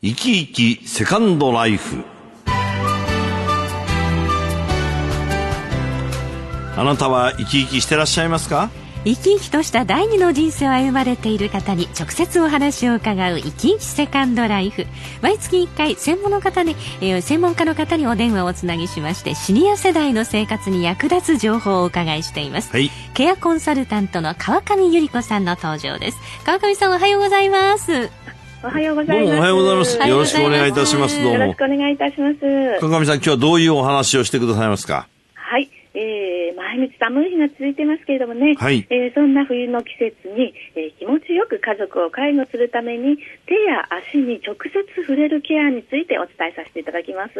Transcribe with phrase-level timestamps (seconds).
[0.00, 2.04] 生き生きセカンドライフ。
[6.76, 8.70] あなたは生き生きしてらっしゃいますか？
[9.04, 14.86] 生き生きとした第二の人生を歩まれている方に直接お話を伺う生き生きセカンドライフ。
[15.20, 22.88] 毎月1回専門の方に、えー、専門家の方にお電話をつなぎしましてシニア世代の生活に役立つ情報をお伺いしています、はい。
[23.14, 26.18] ケアコンサルタントの川上由里子さんの登場です。
[26.46, 28.10] 川上さんおはようございます
[28.64, 29.26] おはようございます。
[29.26, 32.40] どうもおはようございますよろしくお願いいたしますどうよろもしくお願いいたします。
[32.80, 35.06] 川上さん今日はどういうお話をしてくださいますか？
[35.34, 35.70] はい。
[35.94, 43.16] えー、毎日寒い日が続いてますけれどもね、はいえーそんな冬の季節に、えー気持ちよく家族を介護するために
[43.46, 47.32] 手や足に直接触れるケアについてお伝えさせていただきます。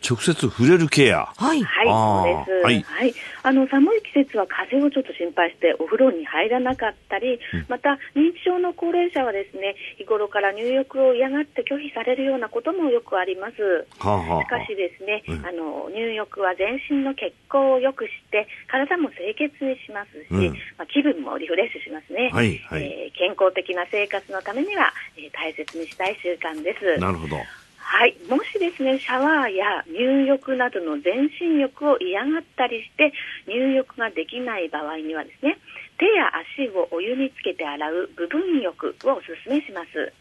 [0.00, 1.32] あ直接触れるケア。
[1.36, 1.62] はい。
[1.62, 2.90] はい、そうです。
[2.90, 3.14] はい。
[3.42, 13.86] あの寒い季節は風邪をちょっと心配してお風呂に入らなかったり、また認知症の高齢者はですね、日頃から入浴を嫌がって拒否されるようなこともよくあります。
[13.98, 14.44] はあ、はあはあ。
[14.44, 15.46] しかしですね、うん。
[15.46, 20.46] あの入浴は全身の血行を良くして体も清潔にしますし、うん。
[20.76, 22.82] まあ、気分もリフレッシュしますね、はいはい。
[22.82, 26.98] えー健康的な生活のためには、えー大切にしたい習慣です。
[26.98, 27.36] なるほど
[27.90, 33.12] はい、もしですねシャワーや入浴などの全身浴を嫌がったりして
[33.48, 35.58] 入浴ができない場合にはですね
[35.98, 36.30] 手や
[36.62, 40.14] 足をお湯につけて洗う部分浴をおすすめします、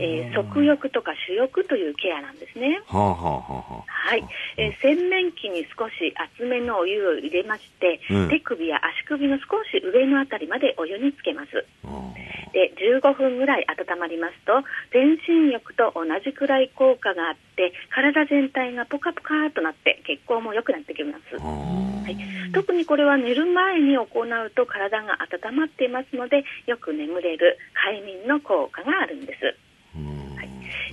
[0.00, 2.80] えー足浴とか主浴というケアなんですね。
[2.86, 4.24] はあはあはあはい、
[4.56, 8.28] えー洗面器に少し厚めのお湯を入れまして、うん。
[8.28, 11.64] 手首や足首の少し上のあたりまでお湯につけます。
[11.84, 12.10] あ
[12.52, 14.62] で15分ぐらい温まりますと
[14.92, 21.36] 全身浴と同じくらい効果があって体全体がポカポカとなって血行も良くなってきます。
[21.38, 29.69] はい、特にこれは寝る前に行うと体が温まっていますのでよく眠れる快眠の効果があるんです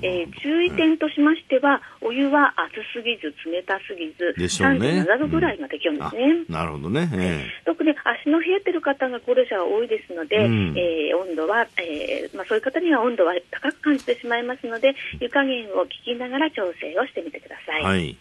[0.01, 5.05] えー注意点としましては、お湯は熱すぎず冷たすぎず、でしょうね。
[5.07, 6.45] 37度ぐらいが適温ですね。
[6.49, 10.77] あなるほどね、え特に足の冷えてる方が高齢者が多いですので、うん。
[10.77, 17.81] えー温度は、えーまあ、そういう方には温度は高く感じてしまいますので湯加減を聞きながら調整をしてみてください。
[17.81, 18.17] えはい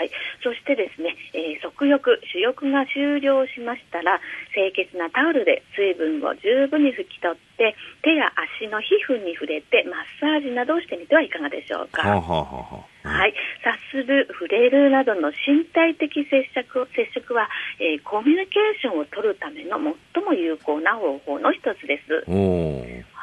[0.00, 4.16] はい、そしてですね、えー足浴、主浴が終了しましたら、
[4.56, 12.00] 清潔なタオルで水分を十分に拭き取って、手や足の皮膚に触れてマッサージなどをしてみてはいかがでしょうか。
[12.00, 19.76] はあはあはい、察する、触れるなどの身体的接触接触は、えーコミュニケーションを取るための
[20.14, 22.24] 最も有効な方法の一つです。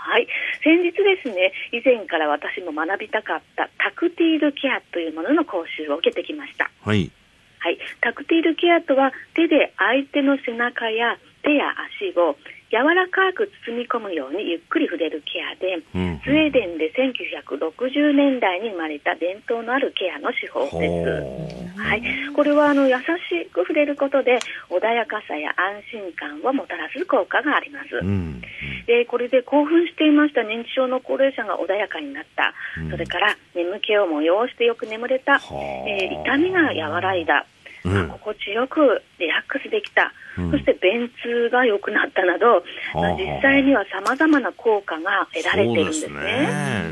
[0.07, 0.28] はい、
[0.63, 6.72] 先日ですね、以前から私も学びたかったタクティールケアというものの講習を受けてきました。
[6.81, 7.12] はい。
[7.59, 12.38] はい、タクティールケアとは手で相手の背中や手や足を
[12.69, 16.19] 柔らかく包み込むようにゆっくり触れるケアで、うんうん。
[16.19, 20.78] スウェーデンで1960年代に生まれた伝統のあるケアの手法です。
[21.75, 22.03] ほはい、
[22.35, 24.39] これはあの優しく触れることで
[24.69, 27.95] 穏やかさや安心感をもたらす効果があります。
[27.95, 28.41] ううん。
[28.88, 32.91] でこれで興奮していました認知症の高齢者が穏やかになった、うん。
[32.91, 35.89] それから眠気を催してよく眠れた、はあ。
[35.89, 37.45] えー痛みが和らいだ、
[37.85, 38.09] うん。
[38.09, 40.51] 心地よくリラックスできた、うん。
[40.51, 42.63] そして便通が良くなったなど、
[43.17, 46.07] 実際にはさまざまな効果が得られているんですね。
[46.07, 46.27] そうで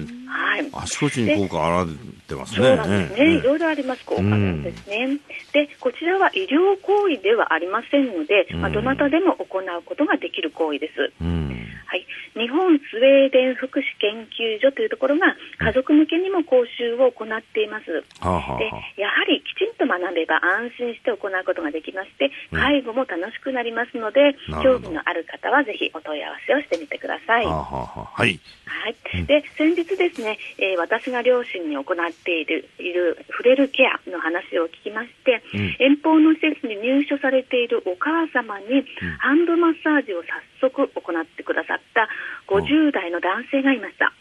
[0.08, 0.26] すね。
[0.28, 0.70] はい。
[0.74, 2.68] あちこちに効果現れてますね。
[2.68, 3.16] そうなんですね。
[3.20, 4.06] ええいろいろあります。
[4.06, 5.20] 効果なんですね。
[5.54, 11.14] で、こちらは医療行為ではありませんので、まあ、うんどなたでも行うことができる行為です。
[11.22, 11.46] うん。
[11.86, 18.04] はい、日本スウェーデン福祉研究所というところが家族向けにも講習を行っています。
[18.20, 18.66] はあはあはで
[19.00, 22.60] やはりきちんと学べば安心して行うことができましてうん。
[22.60, 27.46] 介護も楽しくなりますので、興味のある方はぜひお問い合わせをしてみてください。
[27.46, 28.22] あはあはあ。
[28.22, 28.96] はいはい。
[29.20, 35.76] うん、で先日ですね、えー私が両親に行っているいる触れるケアの話を聞きまして、うん。
[35.80, 38.86] 遠方の施設に入所されているお母様に、
[39.20, 40.22] ハンドマッサージを
[40.62, 42.08] 早速行ってくださった
[42.48, 44.14] 50代の男性がいました。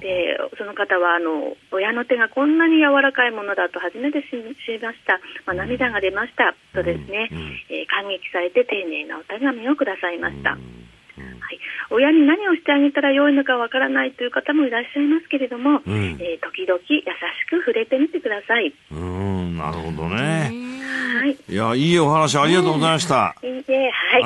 [0.00, 4.30] でその方はあの親の手がこんなに柔らかいものだと初めて知
[4.66, 7.38] 知りました、まあ、涙が出ましたとですね、うん。
[7.38, 7.60] うん。
[7.70, 10.58] えー感激されて丁寧なお手紙をくださいました。
[11.18, 11.24] うん。
[11.24, 11.58] はい、
[11.90, 16.16] 親に何をしてあげたらよいのかわからないという方もいらっしゃいますけれども、うん。
[16.20, 17.04] えー時々優し
[17.50, 18.72] く触れてみてください。
[18.90, 20.76] うんなるほどね。
[21.16, 23.34] はい、いやいいお話ありがとうございました